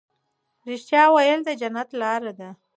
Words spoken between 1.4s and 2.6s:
د جنت لار ده.